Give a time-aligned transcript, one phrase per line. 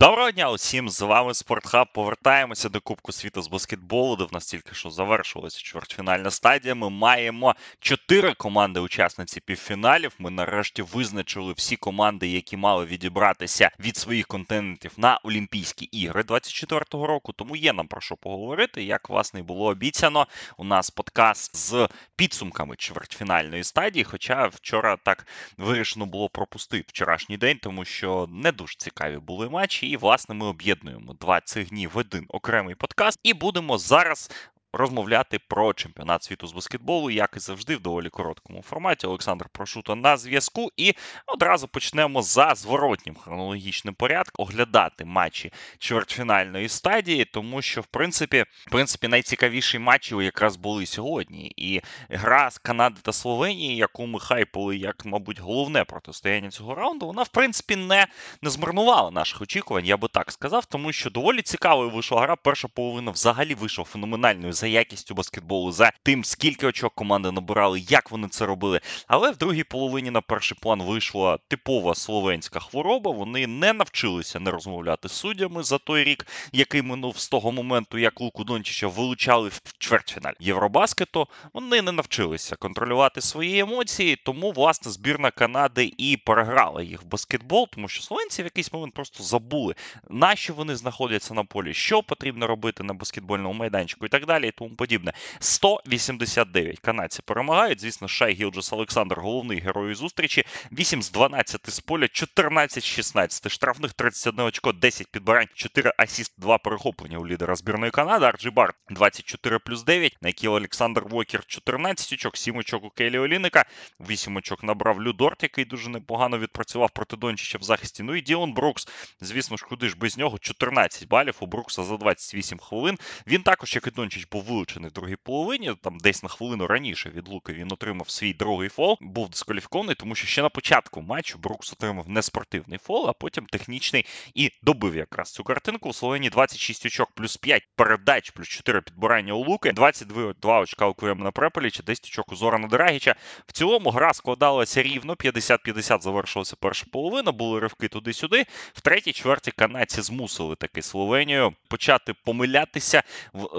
[0.00, 0.88] Доброго дня усім!
[0.88, 1.88] З вами Спортхаб.
[1.92, 6.74] Повертаємося до Кубку світу з баскетболу, де в нас тільки що завершилася чвертьфінальна стадія.
[6.74, 10.12] Ми маємо чотири команди-учасниці півфіналів.
[10.18, 17.06] Ми нарешті визначили всі команди, які мали відібратися від своїх континентів на Олімпійські ігри 24-го
[17.06, 17.32] року.
[17.32, 18.84] Тому є нам про що поговорити.
[18.84, 20.26] Як власне було обіцяно,
[20.56, 24.04] у нас подкаст з підсумками чвертьфінальної стадії.
[24.04, 25.26] Хоча вчора так
[25.56, 29.85] вирішено було пропустити вчорашній день, тому що не дуже цікаві були матчі.
[29.86, 34.30] І, власне, ми об'єднуємо два цих дні в один окремий подкаст, і будемо зараз
[34.76, 39.06] розмовляти про чемпіонат світу з баскетболу, як і завжди, в доволі короткому форматі.
[39.06, 40.70] Олександр Прошута на зв'язку.
[40.76, 40.94] І
[41.26, 48.70] одразу почнемо за зворотнім хронологічним порядком оглядати матчі чвертьфінальної стадії, тому що, в принципі, в
[48.70, 51.52] принципі, найцікавіші матчі якраз були сьогодні.
[51.56, 57.06] І гра з Канади та Словенії, яку ми хайпали, як, мабуть, головне протистояння цього раунду,
[57.06, 58.06] вона, в принципі, не,
[58.42, 62.36] не змарнувала наших очікувань, я би так сказав, тому що доволі цікавою вийшла гра.
[62.36, 68.10] Перша половина взагалі вийшла феноменальною за якістю баскетболу, за тим, скільки очок команди набирали, як
[68.10, 68.80] вони це робили.
[69.06, 73.10] Але в другій половині на перший план вийшла типова словенська хвороба.
[73.10, 77.98] Вони не навчилися не розмовляти з суддями за той рік, який минув з того моменту,
[77.98, 81.28] як Луку Дончича вилучали в чвертьфіналі Євробаскету.
[81.52, 87.68] Вони не навчилися контролювати свої емоції, тому власне збірна Канади і переграла їх в баскетбол,
[87.72, 89.74] тому що словенці в якийсь момент просто забули,
[90.10, 94.50] на що вони знаходяться на полі, що потрібно робити на баскетбольному майданчику і так далі
[94.56, 95.12] тому подібне.
[95.38, 97.80] 189 канадці перемагають.
[97.80, 100.44] Звісно, Шай Гілджес Олександер, головний герой зустрічі.
[100.72, 106.32] 8 з 12 з поля, 14 з 16 штрафних, 31 очко, 10 підбирань, 4 асист,
[106.38, 108.26] 2 перехоплення у лідера збірної Канади.
[108.26, 110.16] Ар Джей Баррет 24 плюс 9.
[110.20, 113.64] Нікіл Олександер Вокер 14 очок, 7 очок у Келі Оліника,
[114.00, 118.02] 8 очок набрав Лу Дорт, який дуже непогано відпрацював проти Дончича в захисті.
[118.02, 118.88] Ну і Діллон Брукс.
[119.20, 122.98] Звісно ж, куди ж без нього 14 балів у Брукса за 28 хвилин.
[123.26, 125.74] Він також, як і Дончич, був вилучений в другій половині.
[125.82, 130.14] Там десь на хвилину раніше від Луки він отримав свій другий фол, був дискваліфікований, тому
[130.14, 135.32] що ще на початку матчу Брукс отримав неспортивний фол, а потім технічний і добив якраз
[135.32, 135.88] цю картинку.
[135.88, 140.86] У Словенії 26 очок плюс 5 передач, плюс 4 підбирання у Луки, 22 2 очка
[140.86, 143.14] у Клемена Препеліча, 10 очок у Зорана Драгіча.
[143.46, 145.14] В цілому гра складалася рівно.
[145.14, 148.46] 50-50 завершилася перша половина, були ривки туди-сюди.
[148.72, 153.02] В третій чверті канадці змусили таки Словенію почати помилятися.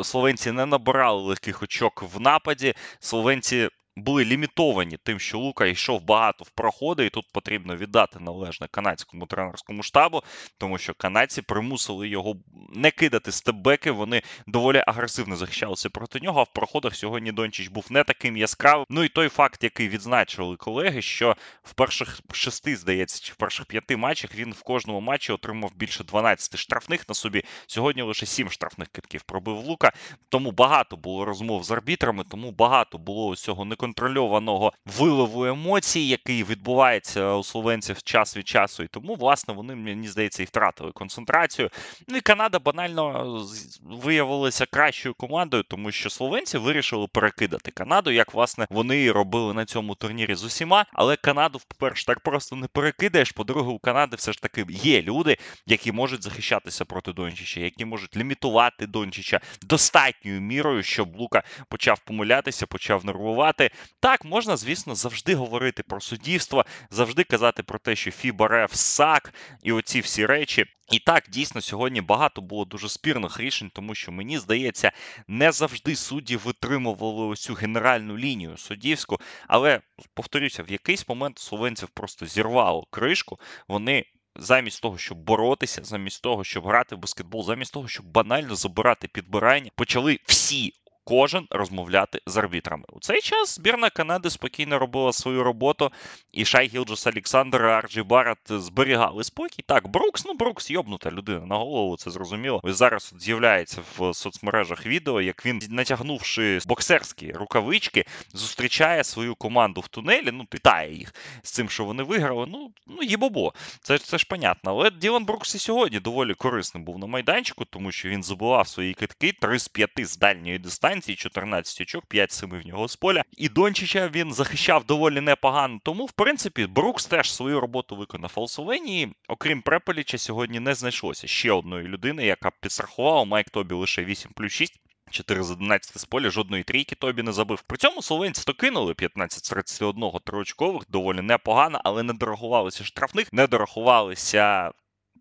[0.03, 2.73] Словенці не набирали легких очок в нападі.
[2.99, 8.67] Словенці були лімітовані тим, що Лука йшов багато в проходи, і тут потрібно віддати належне
[8.71, 10.23] канадському тренерському штабу,
[10.57, 12.35] тому що канадці примусили його
[12.75, 13.91] не кидати стебеки.
[13.91, 16.39] Вони доволі агресивно захищалися проти нього.
[16.39, 18.85] А в проходах сьогодні Дончич був не таким яскравим.
[18.89, 23.65] Ну і той факт, який відзначили колеги, що в перших шести, здається, чи в перших
[23.65, 27.43] п'яти матчах він в кожному матчі отримав більше 12 штрафних на собі.
[27.67, 29.91] Сьогодні лише 7 штрафних китків пробив Лука.
[30.29, 36.43] Тому багато було розмов з арбітрами, тому багато було усього не контрольованого виливу емоцій, який
[36.43, 38.83] відбувається у словенців час від часу.
[38.83, 41.69] І тому, власне, вони, мені здається, і втратили концентрацію.
[42.07, 43.45] Ну і Канада банально
[43.83, 49.65] виявилася кращою командою, тому що словенці вирішили перекидати Канаду, як власне вони і робили на
[49.65, 50.85] цьому турнірі з усіма.
[50.93, 53.31] Але Канаду, по-перше, так просто не перекидаєш.
[53.31, 58.17] По-друге, у Канади все ж таки є люди, які можуть захищатися проти Дончича, які можуть
[58.17, 63.71] лімітувати Дончича достатньою мірою, щоб Лука почав помилятися, почав нервувати.
[63.99, 69.33] Так, можна, звісно, завжди говорити про суддівство, завжди казати про те, що Фібарев сак
[69.63, 70.65] і оці всі речі.
[70.91, 74.91] І так, дійсно, сьогодні багато було дуже спірних рішень, тому що мені здається,
[75.27, 79.19] не завжди судді витримували ось цю генеральну лінію суддівську.
[79.47, 79.81] Але
[80.13, 83.39] повторюся, в якийсь момент словенців просто зірвало кришку.
[83.67, 84.05] Вони.
[84.39, 89.07] Замість того, щоб боротися, замість того, щоб грати в баскетбол, замість того, щоб банально забирати
[89.07, 90.73] підбирання, почали всі
[91.07, 92.83] кожен розмовляти з арбітрами.
[92.93, 95.91] У цей час збірна Канади спокійно робила свою роботу,
[96.31, 99.63] і Шай Гілджес Олександр Арджі Барат зберігали спокій.
[99.67, 102.59] Так, Брукс, ну Брукс йобнута людина на голову, це зрозуміло.
[102.63, 109.81] Ось зараз от з'являється в соцмережах відео, як він, натягнувши боксерські рукавички, зустрічає свою команду
[109.81, 110.31] в тунелі.
[110.31, 111.13] Ну, питає їх
[111.43, 112.45] з цим, що вони виграли.
[112.49, 113.53] Ну, ну їбобо.
[113.81, 114.71] Це це ж понятно.
[114.71, 118.93] Але Ділан Брукс і сьогодні доволі корисним був на майданчику, тому що він забував свої
[118.93, 122.95] китки 3 з 5 з дальньої дистанції дистанції, 14 очок, 5 7 в нього з
[122.95, 123.23] поля.
[123.37, 125.79] І Дончича він захищав доволі непогано.
[125.83, 129.13] Тому, в принципі, Брукс теж свою роботу виконав у Словенії.
[129.27, 134.51] Окрім Препеліча, сьогодні не знайшлося ще одної людини, яка підстрахувала Майк Тобі лише 8 плюс
[134.51, 134.73] 6.
[135.11, 137.61] 4 з 11 з поля, жодної трійки Тобі не забив.
[137.61, 143.33] При цьому словенці то кинули 15 з 31 триочкових, доволі непогано, але не дорахувалися штрафних,
[143.33, 144.71] не дорахувалися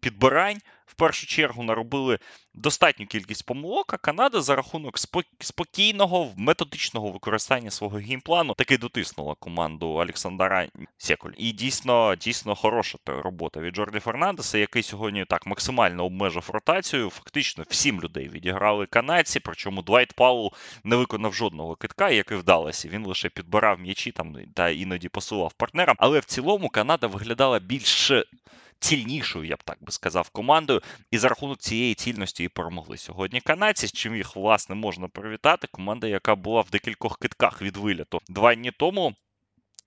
[0.07, 2.19] підбирань в першу чергу наробили
[2.55, 4.99] достатню кількість помилок, а Канада за рахунок
[5.41, 10.69] спокійного методичного використання свого геймплану таки дотиснула команду Олександра
[10.99, 11.31] Секоль.
[11.37, 17.11] І дійсно дійсно хороша робота від Джорді Фернандеса, який сьогодні так максимально обмежив ротацію.
[17.11, 19.41] Фактично всім людей відіграли канадці.
[19.41, 20.53] Причому Двайт Паул
[20.85, 22.89] не виконав жодного китка, який вдалося.
[22.89, 25.97] Він лише підбирав м'ячі там та іноді посилав партнерам.
[25.99, 28.13] Але в цілому Канада виглядала більш
[28.79, 30.83] цільнішою, я б так би сказав, командою.
[31.11, 35.67] І за рахунок цієї цільності і перемогли сьогодні канадці, з чим їх власне можна привітати.
[35.67, 39.15] Команда, яка була в декількох китках від виліту два дні тому.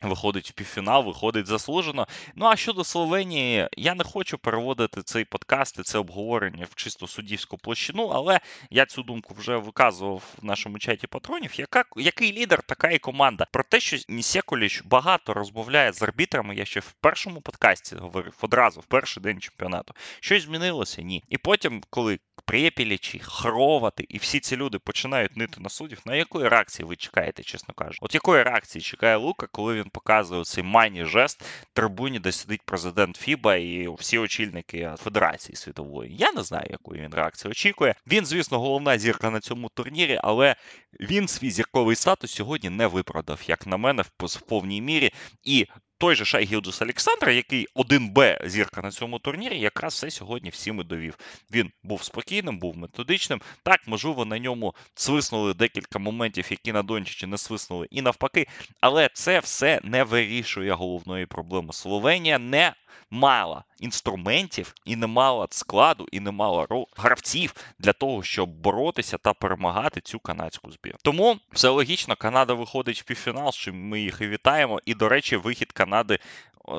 [0.01, 2.07] Виходить в півфінал, виходить заслужено.
[2.36, 7.07] Ну а щодо Словенії, я не хочу переводити цей подкаст і це обговорення в чисто
[7.07, 11.60] суддівську площину, але я цю думку вже виказував в нашому чаті патронів.
[11.60, 13.48] Яка який лідер, така і команда.
[13.51, 18.80] Про те, що Нісеколіч багато розмовляє з арбітрами, я ще в першому подкасті говорив одразу
[18.80, 19.94] в перший день чемпіонату.
[20.19, 21.01] Щось змінилося?
[21.01, 21.24] Ні.
[21.30, 22.19] І потім, коли
[22.50, 27.44] Препілічі, Хровати і всі ці люди починають нити на суддів, на якої реакції ви чекаєте,
[27.44, 28.00] чесно кажучи?
[28.01, 31.44] От якої реакції чекає Лука, коли він показує цей майні жест
[31.74, 36.16] трибуні, де сидить президент Фіба і всі очільники Федерації світової?
[36.16, 37.96] Я не знаю, якої він реакції очікує.
[38.07, 40.56] Він, звісно, головна зірка на цьому турнірі, але
[41.00, 45.12] він свій зірковий статус сьогодні не виправдав, як на мене, в повній мірі.
[45.44, 45.68] І
[46.00, 50.80] той же Шай Гілдус Олександр, який 1Б зірка на цьому турнірі, якраз все сьогодні всім
[50.80, 51.18] і довів.
[51.51, 53.42] Він був спокійним, був методичним.
[53.63, 58.48] Так, можливо, на ньому свиснули декілька моментів, які на Дончичі не свиснули, і навпаки.
[58.81, 61.74] Але це все не вирішує головної проблеми.
[61.74, 62.74] Словенія не
[63.12, 66.68] мала інструментів і не мала складу, і не мала
[66.98, 70.96] гравців для того, щоб боротися та перемагати цю канадську збір.
[71.04, 74.80] Тому все логічно, Канада виходить в півфінал, що ми їх і вітаємо.
[74.86, 76.19] І, до речі, вихід Канади Канады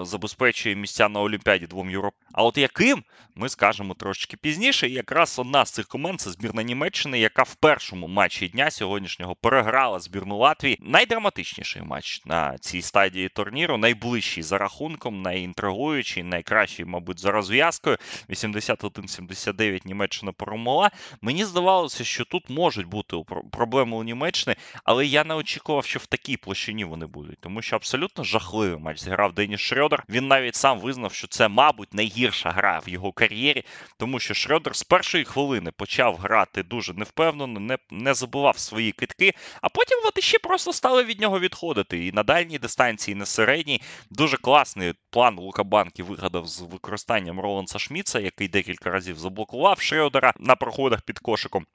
[0.02, 2.14] забезпечує місця на Олімпіаді двом Європ.
[2.32, 3.04] А от яким
[3.34, 4.88] ми скажемо трошечки пізніше.
[4.88, 9.34] І якраз одна з цих команд це збірна Німеччини, яка в першому матчі дня сьогоднішнього
[9.34, 10.78] переграла збірну Латвії.
[10.80, 17.96] Найдраматичніший матч на цій стадії турніру, найближчий за рахунком, найінтригуючий, найкращий, мабуть, за розв'язкою.
[18.28, 20.90] 81-79 Німеччина перемогла.
[21.20, 23.16] Мені здавалося, що тут можуть бути
[23.52, 27.76] проблеми у Німеччини, але я не очікував, що в такій площині вони будуть, тому що
[27.76, 30.03] абсолютно жахливий матч зіграв Деніс Шрёдер.
[30.09, 33.63] Він навіть сам визнав, що це, мабуть, найгірша гра в його кар'єрі,
[33.97, 39.33] тому що Шрёдер з першої хвилини почав грати дуже невпевнено, не не забував свої китки,
[39.61, 42.05] а потім латиші просто стали від нього відходити.
[42.05, 43.81] І на дальній дистанції, і на середній.
[44.09, 50.33] Дуже класний план Лука Банки вигадав з використанням Роланса Шміца, який декілька разів заблокував Шрёдера
[50.39, 51.65] на проходах під кошиком.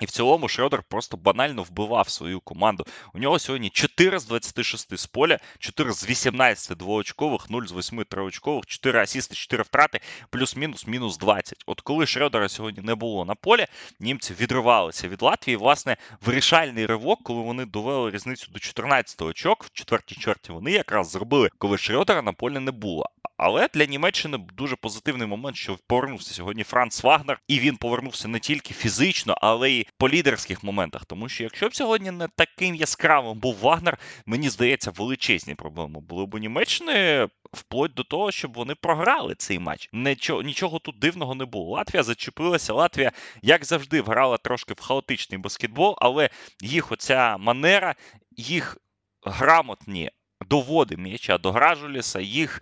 [0.00, 2.86] І в цілому Шрёдер просто банально вбивав свою команду.
[3.14, 8.04] У нього сьогодні 4 з 26 з поля, 4 з 18 двоочкових, 0 з 8
[8.04, 11.64] триочкових, 4 асісти, 4 втрати, плюс-мінус, мінус 20.
[11.66, 13.66] От коли Шрёдера сьогодні не було на полі,
[14.00, 15.56] німці відривалися від Латвії.
[15.56, 21.10] власне, вирішальний ривок, коли вони довели різницю до 14 очок, в четвертій чверті вони якраз
[21.10, 23.06] зробили, коли Шрёдера на полі не було.
[23.43, 28.39] Але для Німеччини дуже позитивний момент, що повернувся сьогодні Франц Вагнер, і він повернувся не
[28.39, 31.05] тільки фізично, але й по лідерських моментах.
[31.05, 36.25] Тому що якщо б сьогодні не таким яскравим був Вагнер, мені здається, величезні проблеми були
[36.25, 39.89] б у Німеччини вплоть до того, щоб вони програли цей матч.
[39.93, 41.71] Нічого, нічого тут дивного не було.
[41.71, 42.73] Латвія зачепилася.
[42.73, 43.11] Латвія,
[43.41, 46.29] як завжди, грала трошки в хаотичний баскетбол, але
[46.61, 47.95] їх оця манера,
[48.37, 48.77] їх
[49.25, 50.11] грамотні.
[50.49, 52.61] Доводи м'яча до Гражуліса, їх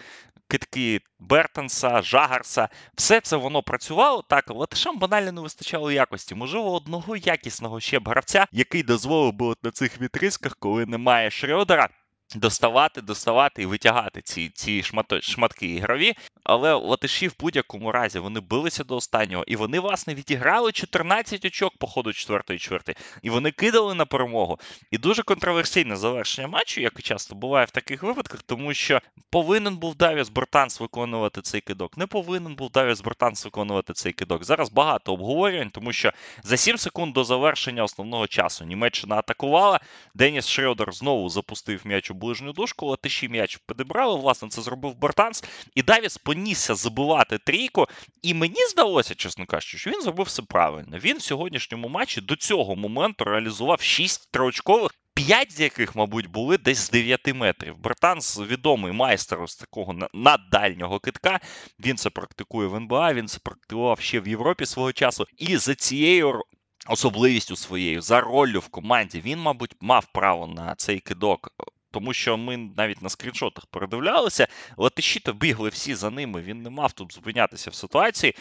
[0.50, 6.36] китки Бертенса, Жагарса, все це воно працювало так, латишам банально не вистачало якості.
[6.36, 11.30] Можливо, одного якісного ще б гравця, який дозволив би от на цих вітрисках, коли немає
[11.30, 11.88] Шрёдера,
[12.36, 16.14] доставати, доставати і витягати ці ці шмат, шматки ігрові.
[16.44, 21.78] Але латиші в будь-якому разі вони билися до останнього, і вони, власне, відіграли 14 очок
[21.78, 24.60] по ходу четвертої чверти, і вони кидали на перемогу.
[24.92, 29.78] І дуже контроверсійне завершення матчу, як і часто буває в таких випадках, тому що повинен
[29.78, 31.98] був Давіс Бертанс виконувати цей кидок.
[31.98, 34.44] Не повинен був Давіс Бертанс виконувати цей кидок.
[34.44, 36.12] Зараз багато обговорювань, тому що
[36.44, 39.80] за 7 секунд до завершення основного часу Німеччина атакувала.
[40.14, 44.20] Деніс Шрёдер знову запустив м'яч у ближню дужку, латиші м'яч підібрали.
[44.20, 45.44] Власне, це зробив Бертанс.
[45.76, 47.88] І Давіс понісся забивати трійку.
[48.22, 50.98] І мені здалося, чесно кажучи, що він зробив все правильно.
[50.98, 54.92] Він в сьогоднішньому матчі до цього моменту реалізував 6 триочкових.
[55.14, 57.78] П'ять з яких, мабуть, були десь з 9 метрів.
[57.78, 61.40] Бертанс відомий майстер з такого наддальнього китка.
[61.80, 65.26] Він це практикує в НБА, він це практикував ще в Європі свого часу.
[65.38, 66.44] І за цією
[66.88, 71.52] особливістю своєю, за роллю в команді, він, мабуть, мав право на цей кидок
[71.92, 76.42] тому що ми навіть на скріншотах передивлялися, латиші бігли всі за ними.
[76.42, 78.36] Він не мав тут зупинятися в ситуації.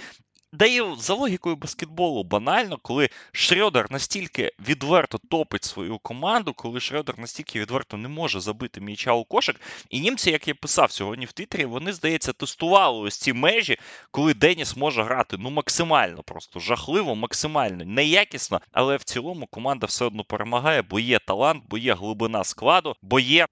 [0.52, 7.20] Да і за логікою баскетболу банально, коли Шрёдер настільки відверто топить свою команду, коли Шрёдер
[7.20, 9.60] настільки відверто не може забити м'яча у кошик.
[9.90, 13.78] І німці, як я писав сьогодні в Твіттері, вони, здається, тестували ось ці межі,
[14.10, 18.60] коли Деніс може грати ну максимально, просто жахливо, максимально неякісно.
[18.72, 23.20] Але в цілому команда все одно перемагає, бо є талант, бо є глибина складу, бо
[23.20, 23.46] є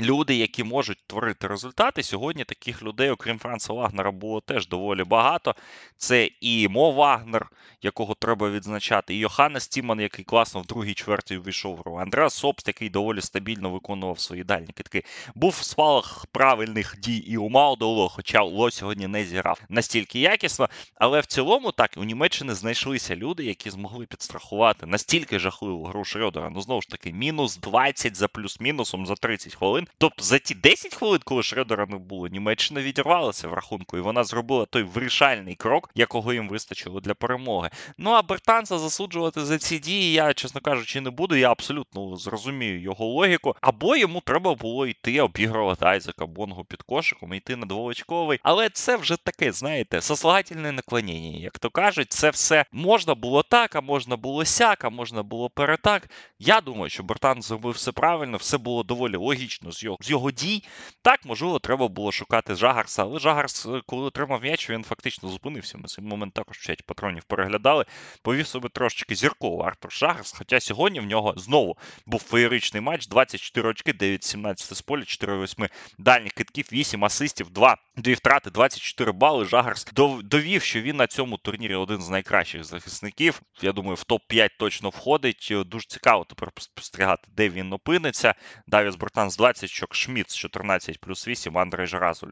[0.00, 5.54] Люди, які можуть творити результати, сьогодні таких людей, окрім Франца Вагнера, було теж доволі багато.
[5.96, 7.50] Це і Мо Вагнер,
[7.82, 11.96] якого треба відзначати, і Йоханнес Тіман, який класно в другій чверті вийшов в гру.
[11.96, 15.04] Андреас Собст, який доволі стабільно виконував свої дальні китки.
[15.34, 20.68] Був в спалах правильних дій і у Маудоло, хоча Ло сьогодні не зіграв настільки якісно.
[20.94, 26.50] Але в цілому, так, у Німеччини знайшлися люди, які змогли підстрахувати настільки жахливу гру Шрёдера.
[26.50, 29.96] Ну знову ж таки, мінус 20 за плюс-мінусом за 30 хвилин хвилин.
[29.98, 34.24] Тобто за ті 10 хвилин, коли Шредера не було, Німеччина відірвалася в рахунку, і вона
[34.24, 37.70] зробила той вирішальний крок, якого їм вистачило для перемоги.
[37.98, 41.36] Ну а Бертанца засуджувати за ці дії, я, чесно кажучи, не буду.
[41.36, 43.56] Я абсолютно зрозумію його логіку.
[43.60, 48.40] Або йому треба було йти обігрувати Айзека Бонгу під кошиком, йти на двовочковий.
[48.42, 53.76] Але це вже таке, знаєте, сослагательне наклонення, як то кажуть, це все можна було так,
[53.76, 56.10] а можна було сяк, а можна було перетак.
[56.38, 60.30] Я думаю, що Бертан зробив все правильно, все було доволі логічно з його з його
[60.30, 60.64] дій.
[61.02, 65.78] Так, можливо, треба було шукати Жагарса, але Жагарс, е, коли отримав м'яч, він фактично зупинився.
[65.78, 67.84] Ми цей момент також в чаті патронів переглядали.
[68.22, 70.34] Повів себе трошечки зірково Артур Жагарс.
[70.38, 71.76] Хоча сьогодні в нього знову
[72.06, 78.14] був феєричний матч: 24 очки, 9-17 з поля, 4-8 дальніх китків, 8 асистів, 2 дві
[78.14, 79.44] втрати, 24 бали.
[79.44, 79.86] Жагарс
[80.22, 83.42] довів, що він на цьому турнірі один з найкращих захисників.
[83.62, 85.52] Я думаю, в топ-5 точно входить.
[85.66, 88.34] Дуже цікаво тепер спостерігати, де він опиниться.
[88.66, 91.88] Давіс Бортан з 20 очок, Шміц 14 плюс 8, Андрей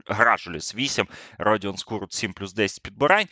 [0.07, 1.07] Гражуліс 8,
[1.39, 3.27] Родіон Скурут 7 плюс 10 підбирань.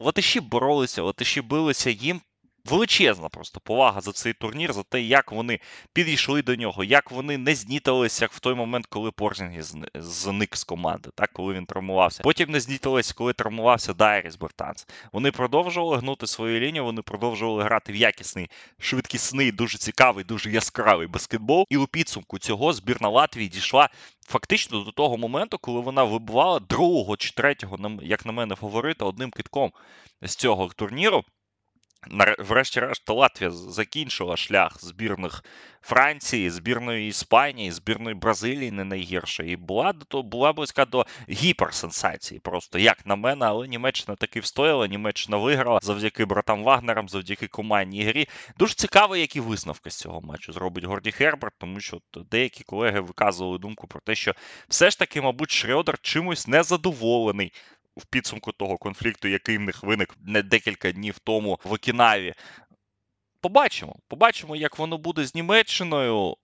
[0.00, 2.20] Латиші боролися, латиші билися їм
[2.70, 5.60] величезна просто повага за цей турнір, за те, як вони
[5.92, 9.62] підійшли до нього, як вони не знітилися в той момент, коли Порзінгі
[9.94, 12.22] зник з команди, так коли він травмувався.
[12.22, 14.86] Потім не знітилися, коли травмувався Дайріс Бертанс.
[15.12, 21.06] Вони продовжували гнути свою лінію, вони продовжували грати в якісний, швидкісний, дуже цікавий, дуже яскравий
[21.06, 21.64] баскетбол.
[21.70, 23.88] І у підсумку цього збірна Латвії дійшла.
[24.28, 29.30] Фактично до того моменту, коли вона вибивала другого чи третього, як на мене, фаворита одним
[29.30, 29.72] китком
[30.22, 31.24] з цього турніру
[32.38, 35.44] врешті-решт Латвія закінчила шлях збірних
[35.86, 39.46] Франції, збірної Іспанії, збірної Бразилії не найгірше.
[39.46, 42.40] І була до була близька до гіперсенсації.
[42.40, 44.86] Просто як на мене, але Німеччина таки встояла.
[44.86, 48.28] Німеччина виграла завдяки братам Вагнерам, завдяки командній грі.
[48.58, 53.58] Дуже цікаво, які висновки з цього матчу зробить Горді Херберт, тому що деякі колеги виказували
[53.58, 54.34] думку про те, що
[54.68, 57.52] все ж таки, мабуть, Шрёдер чимось незадоволений
[57.96, 62.34] в підсумку того конфлікту, який в них виник не декілька днів тому в Окінаві.
[63.40, 63.96] Побачимо.
[64.08, 66.36] Побачимо, як воно буде з Німеччиною.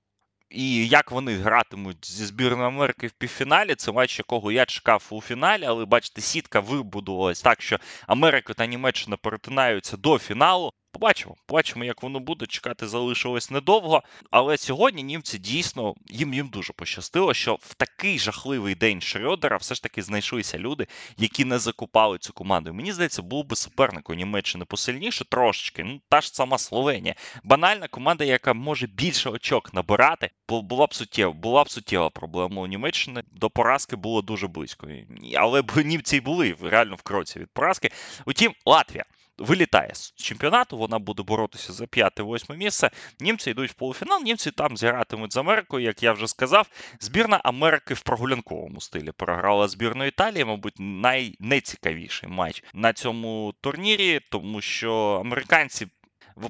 [0.51, 5.21] І як вони гратимуть зі збірною Америки в півфіналі, це матч, якого я чекав у
[5.21, 10.73] фіналі, але бачите, сітка вибудувалась так, що Америка та Німеччина перетинаються до фіналу.
[10.93, 12.47] Побачимо, побачимо, як воно буде.
[12.47, 14.03] Чекати залишилось недовго.
[14.31, 19.75] Але сьогодні німці дійсно їм їм дуже пощастило, що в такий жахливий день Шрёдера все
[19.75, 22.75] ж таки знайшлися люди, які не закупали цю команду.
[22.75, 25.85] Мені здається, був би суперник у Німеччини посильніше трошечки.
[25.85, 27.15] Ну та ж сама Словенія.
[27.45, 32.67] Банальна команда, яка може більше очок набирати, була б суттєва, була б суттєва проблема у
[32.67, 33.23] Німеччини.
[33.33, 34.89] До поразки було дуже близько.
[35.37, 37.91] Але б німці й були реально в кроці від поразки.
[38.27, 39.05] Утім, Латвія
[39.43, 42.91] вилітає з чемпіонату, вона буде боротися за п'яте-восьме місце.
[43.21, 46.69] Німці йдуть в полуфінал, німці там зігратимуть з Америкою, як я вже сказав.
[47.01, 54.61] Збірна Америки в прогулянковому стилі програла збірну Італії, мабуть, найнецікавіший матч на цьому турнірі, тому
[54.61, 54.95] що
[55.25, 55.87] американці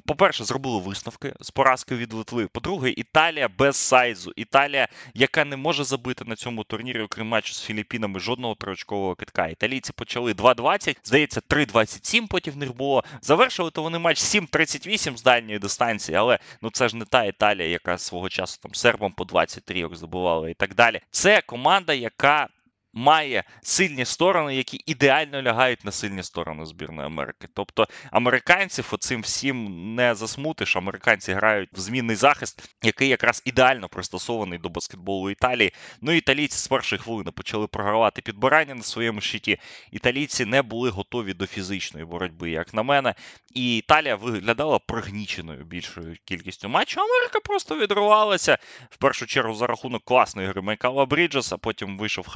[0.05, 2.47] по-перше, зробили висновки з поразки від Литви.
[2.47, 4.33] По-друге, Італія без сайзу.
[4.35, 9.47] Італія, яка не може забити на цьому турнірі, окрім матчу з Філіппінами, жодного триочкового китка.
[9.47, 13.03] Італійці почали 2-20, здається, 3-27 потім в них було.
[13.21, 17.67] Завершили то вони матч 7-38 з дальньої дистанції, але ну це ж не та Італія,
[17.67, 21.01] яка свого часу там сербам по 20 трійок здобувала і так далі.
[21.11, 22.47] Це команда, яка
[22.93, 27.47] має сильні сторони, які ідеально лягають на сильні сторони збірної Америки.
[27.53, 30.75] Тобто американців оцим всім не засмутиш.
[30.75, 35.73] Американці грають в змінний захист, який якраз ідеально пристосований до баскетболу Італії.
[36.01, 39.57] Ну італійці з першої хвилини почали програвати підбирання на своєму щиті.
[39.91, 43.15] Італійці не були готові до фізичної боротьби, як на мене.
[43.53, 46.99] І Італія виглядала пригніченою більшою кількістю матчів.
[46.99, 48.57] Америка просто відривалася
[48.89, 51.57] в першу чергу за рахунок класної гри Майкала Бріджеса.
[51.57, 52.27] Потім вийшов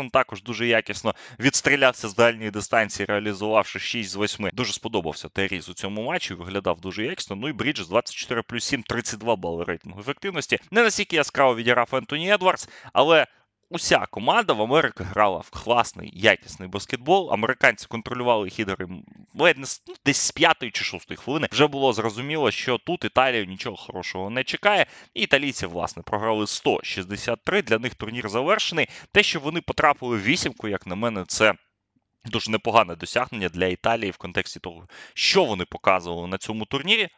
[0.00, 4.50] Халібертон, також дуже якісно відстрілявся з дальньої дистанції, реалізувавши 6 з 8.
[4.52, 6.34] Дуже сподобався Теріз у цьому матчі.
[6.34, 7.36] Виглядав дуже якісно.
[7.36, 10.58] Ну і Бріджес 24 плюс 7, 32 бали рейтингу ефективності.
[10.70, 13.26] Не настільки яскраво відіграв Ентоні Едвардс, але
[13.70, 17.32] уся команда в Америці грала в класний, якісний баскетбол.
[17.32, 18.86] Американці контролювали хідери
[19.34, 21.48] ледь не ну, десь з п'ятої чи шостої хвилини.
[21.52, 24.86] Вже було зрозуміло, що тут Італію нічого хорошого не чекає.
[25.14, 27.62] І італійці, власне, програли 163.
[27.62, 28.88] Для них турнір завершений.
[29.12, 31.54] Те, що вони потрапили в вісімку, як на мене, це.
[32.24, 37.08] Дуже непогане досягнення для Італії в контексті того, що вони показували на цьому турнірі.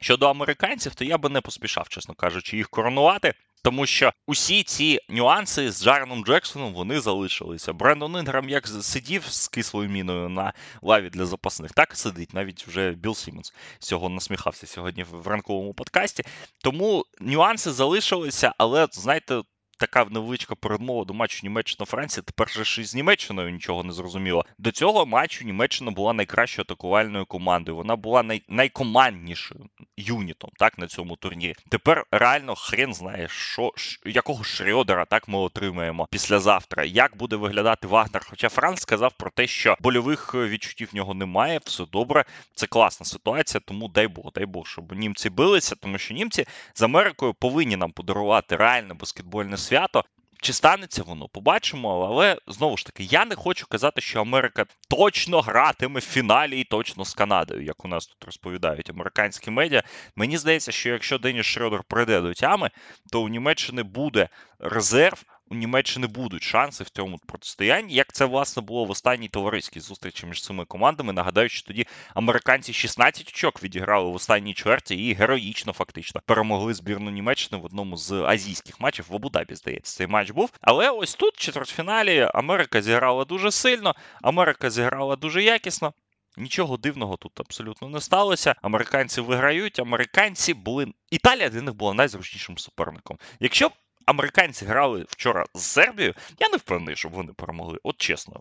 [0.00, 3.34] Щодо американців, то я би не поспішав, чесно кажучи, їх коронувати.
[3.62, 7.72] Тому що усі ці нюанси з Джареном Джексоном вони залишилися.
[7.72, 12.34] Брендон Інграм як сидів з кислою міною на лаві для запасних, так і сидить.
[12.34, 16.24] Навіть вже Білл Сімонс цього насміхався сьогодні в ранковому подкасті.
[16.62, 19.42] Тому нюанси залишилися, але знаєте,
[19.78, 22.22] така невеличка передмова до матчу Німеччина-Франція.
[22.22, 24.44] Тепер же ж із Німеччиною нічого не зрозуміло.
[24.58, 27.76] До цього матчу Німеччина була найкращою атакувальною командою.
[27.76, 28.42] Вона була най...
[28.48, 29.66] найкоманднішою
[29.96, 31.54] юнітом так на цьому турнірі.
[31.68, 33.72] Тепер реально хрен знає, що
[34.04, 36.84] якого Шрьодера так ми отримаємо післязавтра.
[36.84, 38.26] Як буде виглядати Вагнер?
[38.30, 42.24] Хоча Франц сказав про те, що больових відчуттів в нього немає, все добре.
[42.54, 46.82] Це класна ситуація, тому дай Бог, дай Бог, щоб німці билися, тому що німці з
[46.82, 50.04] Америкою повинні нам подарувати реальне баскетбольне свято.
[50.40, 55.40] Чи станеться воно, побачимо, але знову ж таки, я не хочу казати, що Америка точно
[55.40, 59.82] гратиме в фіналі і точно з Канадою, як у нас тут розповідають американські медіа.
[60.16, 62.70] Мені здається, що якщо Деніс Шредер прийде до тями,
[63.12, 67.94] то у Німеччини буде резерв у Німеччини будуть шанси в цьому протистоянні.
[67.94, 71.12] Як це власне було в останній товариській зустрічі між цими командами?
[71.12, 77.10] Нагадаю, що тоді американці 16 очок відіграли в останній чверті і героїчно фактично перемогли збірну
[77.10, 80.50] Німеччини в одному з азійських матчів в Абу-Дабі, здається, цей матч був.
[80.60, 85.92] Але ось тут, в четвертьфіналі, Америка зіграла дуже сильно, Америка зіграла дуже якісно.
[86.36, 88.54] Нічого дивного тут абсолютно не сталося.
[88.62, 89.78] Американці виграють.
[89.78, 90.86] Американці були.
[91.10, 93.18] Італія для них була найзручнішим суперником.
[93.40, 93.70] Якщо
[94.08, 97.78] американці грали вчора з Сербією, я не впевнений, щоб вони перемогли.
[97.82, 98.40] От чесно,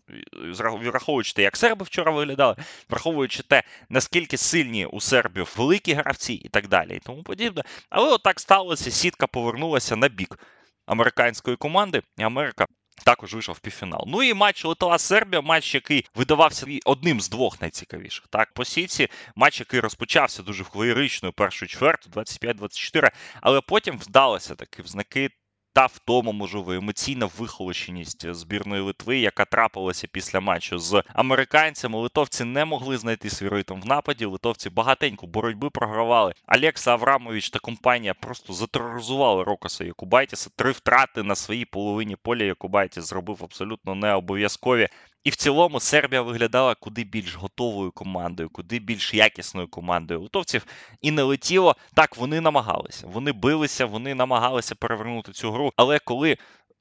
[0.61, 2.55] враховуючи те, як серби вчора виглядали,
[2.89, 7.63] враховуючи те, наскільки сильні у Сербів великі гравці і так далі, і тому подібне.
[7.89, 8.91] Але отак сталося.
[8.91, 10.39] Сітка повернулася на бік
[10.85, 12.65] американської команди, і Америка.
[13.05, 14.03] Також вийшов в півфінал.
[14.07, 18.25] Ну і матч Литва Сербія, матч, який видавався одним з двох найцікавіших.
[18.29, 23.09] Так, по сіці, матч, який розпочався дуже хвилеричною першу чверту, 25-24,
[23.41, 25.29] але потім вдалося таки в знаки
[25.77, 31.99] та втома, можливо, емоційна вихолощеність збірної Литви, яка трапилася після матчу з американцями.
[31.99, 34.25] Литовці не могли знайти свій ритм в нападі.
[34.25, 36.33] Литовці багатеньку боротьби програвали.
[36.45, 40.49] Алекса Аврамович та компанія просто затероризували Рокоса Якубайтіса.
[40.55, 44.87] Три втрати на своїй половині поля Якубайтіс зробив абсолютно не обов'язкові.
[45.23, 50.65] І в цілому Сербія виглядала куди більш готовою командою, куди більш якісною командою литовців.
[51.01, 51.75] І не летіло.
[51.93, 53.07] Так, вони намагалися.
[53.07, 55.73] Вони билися, вони намагалися перевернути цю гру.
[55.75, 56.37] Але коли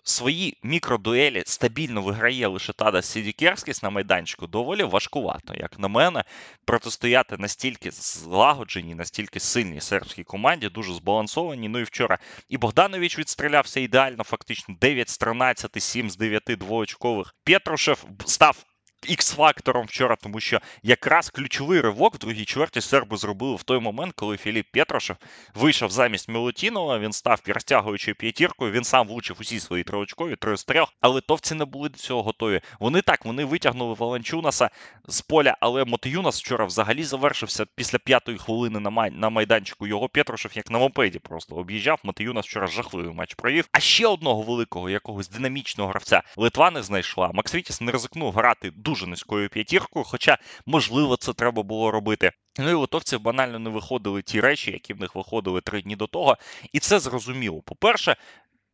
[0.08, 6.24] свої мікродуелі стабільно виграє лише Тада Сідікерськіс на майданчику, доволі важкувато, як на мене,
[6.64, 11.68] протистояти настільки злагодженій, настільки сильній сербській команді, дуже збалансовані.
[11.68, 17.34] Ну і вчора і Богданович відстрілявся ідеально, фактично 9 з 13, 7 з 9 двоочкових.
[17.44, 18.64] Петрушев став
[19.02, 24.12] Ікс-фактором вчора, тому що якраз ключовий ривок в другій чверті серби зробили в той момент,
[24.16, 25.16] коли Філіп Петрушев
[25.54, 30.64] вийшов замість Мілутінова, він став розтягуючою п'ятіркою, він сам влучив усі свої триочкові, три з
[30.64, 32.60] трьох, але литовці не були до цього готові.
[32.80, 34.70] Вони так, вони витягнули Валанчунаса
[35.08, 39.10] з поля, але Мотиюнас вчора взагалі завершився після п'ятої хвилини на май...
[39.10, 39.86] на майданчику.
[39.86, 42.00] Його Петрушев як на мопеді просто об'їжджав.
[42.02, 43.68] Мотиюнас вчора жахливий матч провів.
[43.72, 47.30] А ще одного великого якогось динамічного гравця Литва не знайшла.
[47.34, 52.32] Максвітіс не ризикнув грати дуже низькою п'ятіркою, хоча, можливо, це треба було робити.
[52.58, 56.06] Ну і литовців банально не виходили ті речі, які в них виходили три дні до
[56.06, 56.36] того.
[56.72, 57.62] І це зрозуміло.
[57.62, 58.16] По-перше,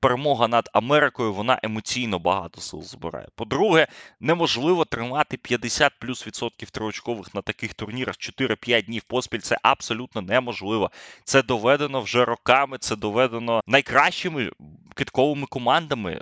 [0.02, 3.28] перемога над Америкою вона емоційно багато сил збирає.
[3.36, 3.86] По-друге,
[4.20, 9.38] неможливо тримати 50 плюс відсотків триочкових на таких турнірах 4-5 днів поспіль.
[9.38, 10.90] Це абсолютно неможливо.
[11.24, 12.78] Це доведено вже роками.
[12.78, 14.50] Це доведено найкращими
[14.94, 16.20] китковими командами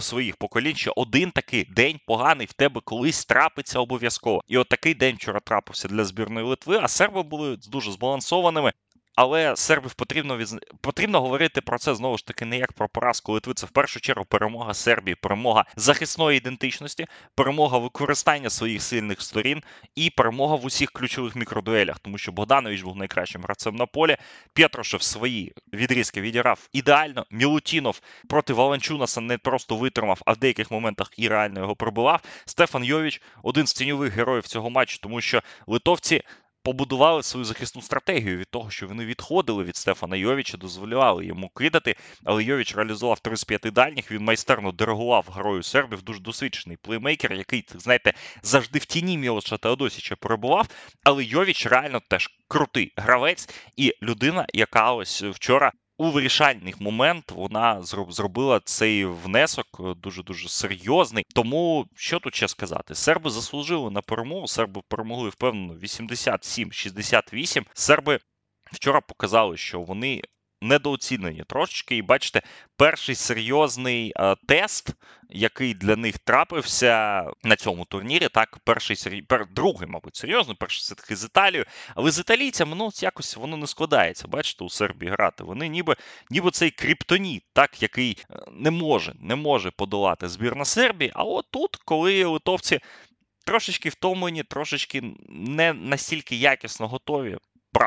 [0.00, 0.76] своїх поколінь.
[0.76, 4.42] Що один такий день поганий в тебе колись трапиться обов'язково.
[4.48, 6.80] І от такий день вчора трапився для збірної Литви.
[6.82, 8.72] А серби були дуже збалансованими.
[9.16, 10.48] Але сербів потрібно від...
[10.80, 13.54] потрібно говорити про це знову ж таки не як про поразку Литви.
[13.54, 19.62] Це в першу чергу перемога Сербії, перемога захисної ідентичності, перемога використання своїх сильних сторін
[19.94, 24.16] і перемога в усіх ключових мікродуелях, тому що Богданович був найкращим гравцем на полі.
[24.52, 27.26] Пєтрошев свої відрізки відіграв ідеально.
[27.30, 32.20] Мілутінов проти Валанчунаса не просто витримав, а в деяких моментах і реально його пробивав.
[32.44, 36.22] Стефан Йовіч один з тіньових героїв цього матчу, тому що литовці
[36.64, 41.96] побудували свою захисну стратегію від того, що вони відходили від Стефана Йовіча, дозволяли йому кидати.
[42.24, 44.10] Але Йовіч реалізував 3 з 5 дальніх.
[44.10, 50.16] Він майстерно диригував грою сербів, дуже досвідчений плеймейкер, який, знаєте, завжди в тіні Мілоша Теодосіча
[50.16, 50.68] перебував.
[51.04, 57.82] Але Йовіч реально теж крутий гравець і людина, яка ось вчора у вирішальний момент вона
[57.82, 61.24] зробила цей внесок дуже дуже серйозний.
[61.34, 62.94] Тому що тут ще сказати?
[62.94, 64.46] Серби заслужили на перемогу.
[64.46, 67.64] Серби перемогли впевнено 87-68.
[67.74, 68.18] Серби
[68.72, 70.22] вчора показали, що вони
[70.64, 71.96] недооцінені трошечки.
[71.96, 72.42] І бачите,
[72.76, 74.90] перший серйозний а, тест,
[75.30, 79.22] який для них трапився на цьому турнірі, так, перший сері...
[79.22, 79.46] пер...
[79.50, 81.64] другий, мабуть, серйозно, перший все-таки з Італією.
[81.94, 84.28] Але з італійцями ну, якось воно не складається.
[84.28, 85.44] Бачите, у Сербії грати.
[85.44, 85.96] Вони ніби
[86.30, 91.12] ніби цей криптоніт, так, який е, не може не може подолати збірна Сербії.
[91.14, 92.80] А от тут, коли литовці.
[93.46, 97.38] Трошечки втомлені, трошечки не настільки якісно готові.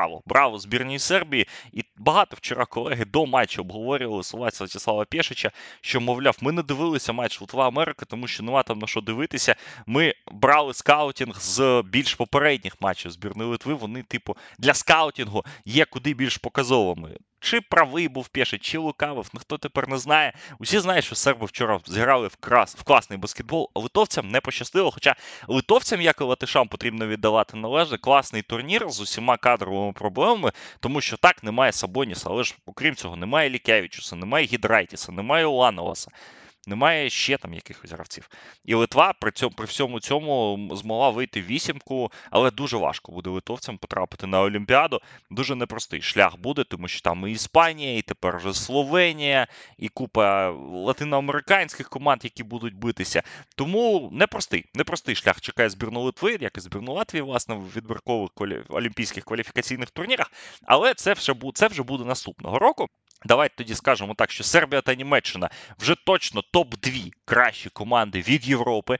[0.08, 1.46] Браво, браво збірній Сербії.
[1.72, 7.12] І багато вчора колеги до матчу обговорювали слова Святіслава Пєшича, що, мовляв, ми не дивилися
[7.12, 9.56] матч Литва Америка, тому що нема там на що дивитися.
[9.86, 13.74] Ми брали скаутінг з більш попередніх матчів збірної Литви.
[13.74, 17.16] Вони, типу, для скаутінгу є куди більш показовими.
[17.40, 20.32] Чи правий був Пєшич, чи лукавив, ніхто тепер не знає.
[20.58, 23.70] Усі знають, що серби вчора зіграли в крас, в класний баскетбол.
[23.74, 24.90] Литовцям не пощастило.
[24.90, 25.16] Хоча
[25.48, 31.16] литовцям, як і латишам, потрібно віддавати належне, класний турнір з усіма кадровими проблемами, тому що
[31.16, 36.10] так немає Сабоніса, але ж окрім цього, немає Лікевичуса, немає Гідрайтіса, немає Улановаса
[36.66, 38.30] немає ще там якихось гравців.
[38.64, 43.78] І Литва при цьому при всьому цьому змогла вийти вісімку, але дуже важко буде литовцям
[43.78, 45.00] потрапити на Олімпіаду.
[45.30, 49.46] Дуже непростий шлях буде, тому що там і Іспанія, і тепер вже Словенія,
[49.78, 53.22] і купа латиноамериканських команд, які будуть битися.
[53.56, 58.30] Тому непростий, непростий шлях чекає збірну Литви, як і збірну Латвії, власне, в відбіркових
[58.68, 60.32] олімпійських кваліфікаційних турнірах.
[60.62, 62.88] Але це вже це вже буде наступного року.
[63.24, 68.98] Давайте тоді скажемо так, що Сербія та Німеччина вже точно топ-2 кращі команди від Європи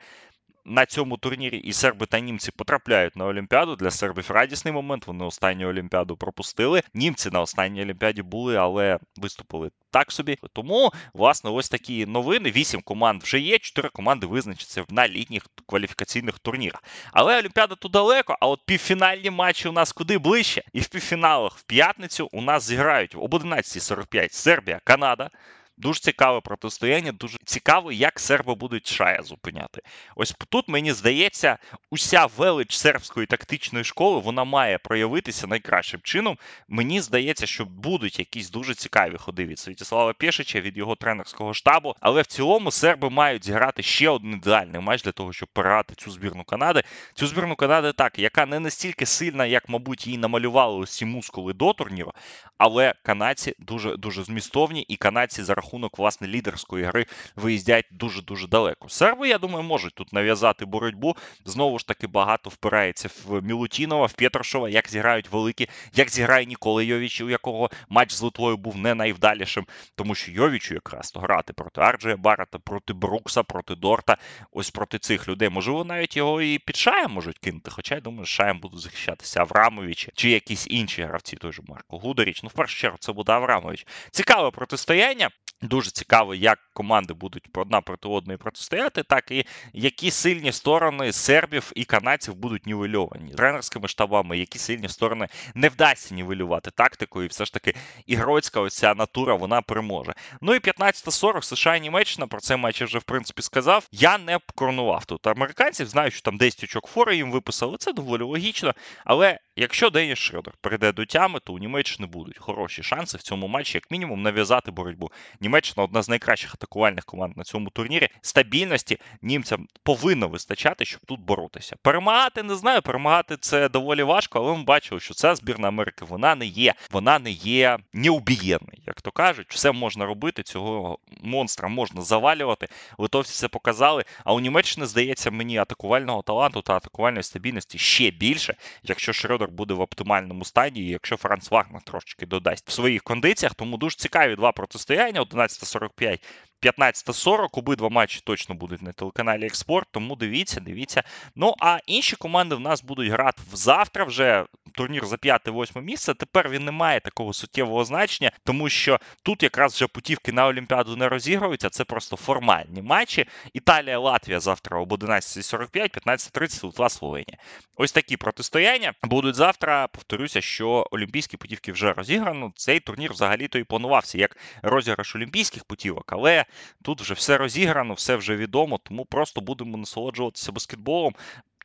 [0.69, 3.77] на цьому турнірі і серби та німці потрапляють на Олімпіаду.
[3.77, 5.07] Для сербів радісний момент.
[5.07, 6.83] Вони останню Олімпіаду пропустили.
[6.95, 10.39] Німці на останній Олімпіаді були, але виступили так собі.
[10.53, 12.51] Тому, власне, ось такі новини.
[12.51, 16.83] Вісім команд вже є, чотири команди визначаться на літніх кваліфікаційних турнірах.
[17.13, 20.63] Але Олімпіада тут далеко, а от півфінальні матчі у нас куди ближче.
[20.73, 25.31] І в півфіналах в п'ятницю у нас зіграють об 11.45 Сербія, Канада.
[25.79, 29.83] Дуже цікаве протистояння, дуже цікаво, як серби будуть шая зупиняти.
[30.17, 31.59] Ось тут мені здається,
[31.91, 36.39] уся велич сербської тактичної школи вона має проявитися найкращим чином.
[36.69, 41.95] Мені здається, що будуть якісь дуже цікаві ходи від Святіслава Пєшича, від його тренерського штабу.
[42.01, 46.11] Але в цілому серби мають зіграти ще один ідеальний матч для того, щоб переграти цю
[46.11, 46.83] збірну Канади.
[47.15, 51.73] Цю збірну Канади так, яка не настільки сильна, як, мабуть, її намалювали усі мускули до
[51.73, 52.13] турніру,
[52.59, 55.55] але канадці дуже дуже змістовні, і канадці за
[55.99, 58.89] власне лідерської гри виїздять дуже дуже далеко.
[58.89, 61.17] Серби, я думаю, можуть тут нав'язати боротьбу.
[61.45, 66.83] Знову ж таки, багато впирається в Мілутінова, в Пєтрошова, як зіграють великі, як зіграє Нікола
[66.83, 71.53] Йовіч, у якого матч з Литвою був не найвдалішим, тому що Йовічу якраз то грати
[71.53, 74.17] проти Арджея Барата, проти Брукса, проти Дорта,
[74.53, 75.49] ось проти цих людей.
[75.49, 77.71] Можливо, навіть його і під шаєм можуть кинути.
[77.71, 82.43] Хоча я думаю, шаєм будуть захищатися Аврамович чи якісь інші гравці, той же Марко Гударіч.
[82.43, 83.87] Ну, в першу чергу, це буде Аврамович.
[84.11, 85.31] Цікаве протистояння.
[85.63, 91.73] Дуже цікаво, як команди будуть одна проти одної протистояти, так і які сильні сторони сербів
[91.75, 97.45] і канадців будуть нівельовані тренерськими штабами, які сильні сторони не вдасться нівелювати тактикою, і все
[97.45, 97.75] ж таки
[98.07, 100.15] ігроцька оця натура вона переможе.
[100.41, 103.89] Ну і 15-40 США і Німеччина про це матч вже в принципі сказав.
[103.93, 107.77] Я не коронував тут американців, знаю, що там 10 очок фори їм виписали.
[107.79, 108.75] Це доволі логічно.
[109.05, 113.49] Але Якщо Деніс Шредер прийде до тями, то у Німеччини будуть хороші шанси в цьому
[113.49, 115.11] матчі, як мінімум, нав'язати боротьбу.
[115.41, 118.09] Німеччина одна з найкращих атакувальних команд на цьому турнірі.
[118.21, 121.77] Стабільності німцям повинно вистачати, щоб тут боротися.
[121.83, 126.35] Перемагати не знаю, перемагати це доволі важко, але ми бачили, що ця збірна Америки вона
[126.35, 129.47] не є, вона не є неубієнний, як то кажуть.
[129.51, 132.69] Все можна робити, цього монстра можна завалювати.
[132.99, 134.05] Литовці це показали.
[134.25, 139.75] А у Німеччини здається мені атакувального таланту та атакувальної стабільності ще більше, якщо Шредер буде
[139.75, 143.55] в оптимальному стані, якщо Франц Вагнер трошечки додасть в своїх кондиціях.
[143.55, 146.21] Тому дуже цікаві два протистояння: 11.45
[146.63, 147.49] 15.40.
[147.53, 151.03] Обидва матчі точно будуть на телеканалі Експорт, тому дивіться, дивіться.
[151.37, 154.45] Ну а інші команди в нас будуть грати завтра вже.
[154.73, 156.15] Турнір за 5-8 місце.
[156.15, 160.97] Тепер він не має такого суттєвого значення, тому що тут якраз вже путівки на Олімпіаду
[160.97, 161.71] не розігруються.
[161.71, 163.27] Це просто формальні матчі.
[163.53, 167.39] Італія, Латвія завтра об 11.45, 15.30 Литва, Словенія.
[167.77, 169.87] Ось такі протистояння будуть завтра.
[169.87, 172.53] Повторюся, що олімпійські путівки вже розіграно.
[172.57, 176.45] Цей турнір взагалі-то і планувався як розіграш олімпійських путівок, але
[176.83, 181.15] тут вже все розіграно, все вже відомо, тому просто будемо насолоджуватися баскетболом.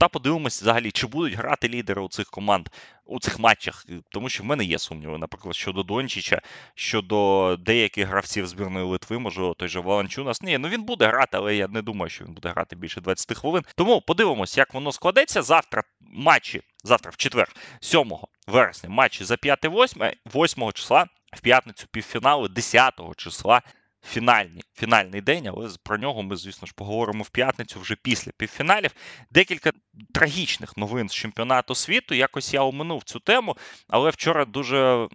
[0.03, 2.69] Та подивимося взагалі, чи будуть грати лідери у цих команд
[3.05, 6.41] у цих матчах, тому що в мене є сумніви, наприклад, щодо Дончича,
[6.75, 10.41] щодо деяких гравців збірної Литви, можливо, той же Валанчунас.
[10.41, 13.37] Ні, ну він буде грати, але я не думаю, що він буде грати більше 20
[13.37, 13.63] хвилин.
[13.75, 15.41] Тому подивимось, як воно складеться.
[15.41, 18.13] Завтра матчі, завтра в четвер, 7
[18.47, 23.61] вересня, матчі за 5-8, 8 числа, в п'ятницю півфінали, 10 числа
[24.07, 28.91] фінальні, фінальний день, але про нього ми, звісно ж, поговоримо в п'ятницю вже після півфіналів.
[29.31, 29.71] Декілька
[30.13, 32.15] трагічних новин з чемпіонату світу.
[32.15, 35.07] Якось я оминув цю тему, але вчора дуже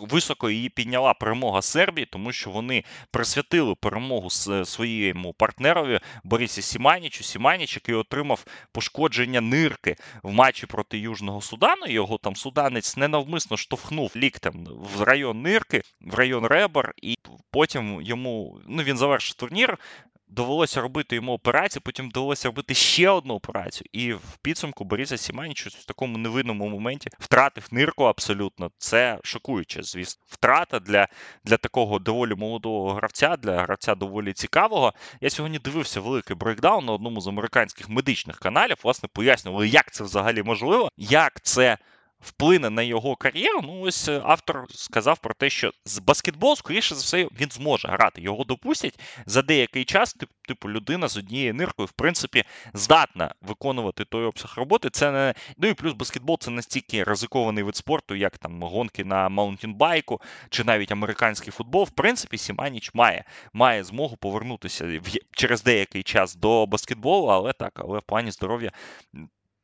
[0.00, 4.30] високо її підняла перемога Сербії, тому що вони присвятили перемогу
[4.64, 7.24] своєму партнерові Борисі Сіманічу.
[7.24, 11.86] Сіманіч, який отримав пошкодження нирки в матчі проти Южного Судану.
[11.86, 17.18] Його там суданець ненавмисно штовхнув ліктем в район нирки, в район ребер, і
[17.50, 19.78] потім йому ну він завершив турнір.
[20.28, 23.88] Довелося робити йому операцію, потім довелося робити ще одну операцію.
[23.92, 28.70] І в підсумку Бориса Сіманіч в такому невинному моменті втратив нирку абсолютно.
[28.78, 30.24] Це шокуюче, звісно.
[30.26, 31.08] Втрата для
[31.44, 34.92] для такого доволі молодого гравця, для гравця доволі цікавого.
[35.20, 38.76] Я сьогодні дивився великий breakdown на одному з американських медичних каналів.
[38.82, 41.78] Власне, пояснювали, як це взагалі можливо, як це
[42.20, 43.60] вплине на його кар'єру.
[43.62, 47.88] Ну, ось е, автор сказав про те, що з баскетбол, скоріше за все, він зможе
[47.88, 48.20] грати.
[48.22, 50.16] Його допустять за деякий час.
[50.48, 54.90] Типу, людина з однією ниркою, в принципі, здатна виконувати той обсяг роботи.
[54.90, 59.28] Це не ну і плюс баскетбол це настільки ризикований вид спорту, як там гонки на
[59.28, 61.84] mountain bike-у чи навіть американський футбол.
[61.84, 67.72] В принципі, Сіманіч має має змогу повернутися в через деякий час до баскетболу, але так,
[67.74, 68.72] але в плані здоров'я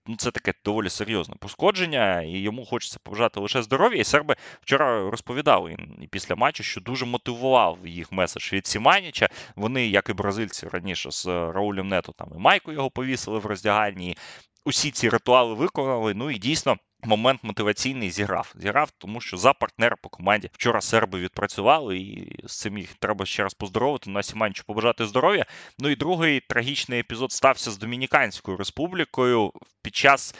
[0.07, 4.01] ну, це таке доволі серйозне пошкодження, і йому хочеться побажати лише здоров'я.
[4.01, 9.29] І серби вчора розповідали і після матчу, що дуже мотивував їх меседж від Сіманіча.
[9.57, 14.17] Вони, як і бразильці раніше з Раулем Нето, там і майку його повісили в роздягальні.
[14.65, 16.15] Усі ці ритуали виконали.
[16.15, 18.55] Ну і дійсно момент мотиваційний зіграв.
[18.59, 23.27] Зіграв, тому що за партнера по команді вчора серби відпрацювали, і з цим їх треба
[23.27, 24.11] ще раз поздоровити.
[24.11, 25.47] На Сіманчу побажати здоров'я.
[25.79, 30.35] Ну і другий трагічний епізод стався з Домініканською республікою під час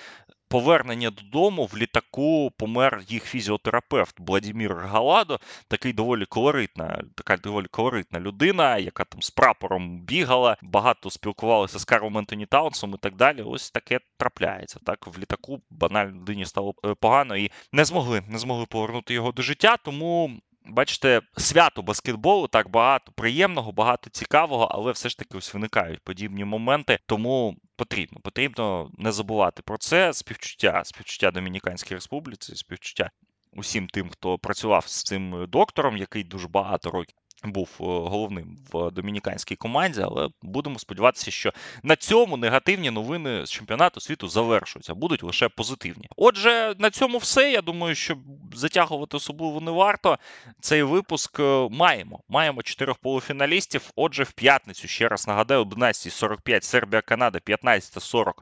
[0.53, 8.21] повернення додому в літаку помер їх фізіотерапевт Владімір Галадо, такий доволі колоритна, така доволі колоритна
[8.21, 13.43] людина, яка там з прапором бігала, багато спілкувалася з Карлом Ентоні Таунсом і так далі.
[13.43, 14.81] Ось таке трапляється.
[14.85, 19.33] Так в літаку банально людині стало е, погано і не змогли, не змогли повернути його
[19.33, 19.77] до життя.
[19.77, 20.31] Тому
[20.65, 26.45] Бачите, свято баскетболу так багато приємного, багато цікавого, але все ж таки ось виникають подібні
[26.45, 26.99] моменти.
[27.07, 30.13] Тому потрібно потрібно не забувати про це.
[30.13, 33.11] Співчуття, співчуття Домініканській Республіці, співчуття
[33.53, 38.91] усім тим, хто працював з цим доктором, який дуже багато років був е, головним в
[38.91, 41.53] домініканській команді, але будемо сподіватися, що
[41.83, 46.09] на цьому негативні новини з чемпіонату світу завершуються, будуть лише позитивні.
[46.17, 47.53] Отже, на цьому все.
[47.53, 48.17] Я думаю, що
[48.55, 50.19] затягувати особливо не варто.
[50.61, 52.21] Цей випуск е, маємо.
[52.29, 53.91] Маємо чотирьох полуфіналістів.
[53.97, 58.33] Отже, в п'ятницю ще раз нагадаю, 11.45 Сербія, Канада, 15.40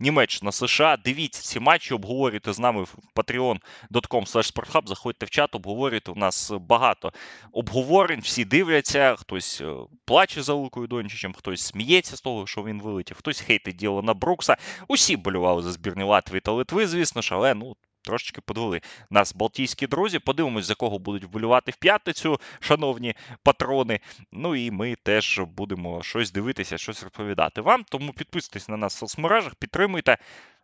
[0.00, 0.96] Німеччина, США.
[0.96, 6.10] Дивіться ці матчі, обговорюйте з нами в patreon.com sporthub, Заходьте в чат, обговорюйте.
[6.10, 7.12] У нас багато
[7.52, 12.82] обговорень, всі дивляться, хтось е, плаче за Лукою Дончичем, хтось сміється з того, що він
[12.82, 14.56] вилетів, хтось хейтить діло на Брукса.
[14.88, 19.86] Усі болювали за збірні Латвії та Литви, звісно ж, але ну трошечки подвели нас балтійські
[19.86, 20.18] друзі.
[20.18, 24.00] Подивимось, за кого будуть вболювати в п'ятницю, шановні патрони.
[24.32, 27.84] Ну і ми теж будемо щось дивитися, щось розповідати вам.
[27.84, 30.18] Тому підписуйтесь на нас в соцмережах, підтримуйте.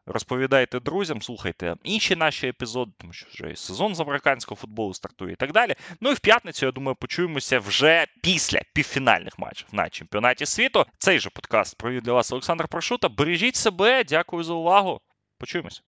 [0.06, 5.36] розповідайте друзям, слухайте інші наші епізоди, тому що вже сезон з американського футболу стартує і
[5.36, 5.74] так далі.
[6.00, 10.84] Ну і в п'ятницю, я думаю, почуємося вже після півфінальних матчів на чемпіонаті світу.
[10.98, 13.08] Цей же подкаст провів для вас Олександр Прошута.
[13.08, 15.00] Бережіть себе, дякую за увагу.
[15.38, 15.82] Почуємось.